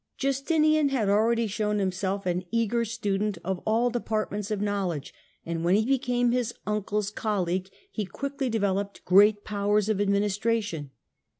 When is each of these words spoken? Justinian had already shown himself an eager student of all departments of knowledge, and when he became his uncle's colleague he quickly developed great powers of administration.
Justinian 0.17 0.89
had 0.89 1.09
already 1.09 1.45
shown 1.45 1.77
himself 1.77 2.25
an 2.25 2.43
eager 2.49 2.83
student 2.85 3.37
of 3.43 3.61
all 3.67 3.91
departments 3.91 4.49
of 4.49 4.59
knowledge, 4.59 5.13
and 5.45 5.63
when 5.63 5.75
he 5.75 5.85
became 5.85 6.31
his 6.31 6.55
uncle's 6.65 7.11
colleague 7.11 7.69
he 7.91 8.03
quickly 8.03 8.49
developed 8.49 9.05
great 9.05 9.43
powers 9.43 9.89
of 9.89 10.01
administration. 10.01 10.89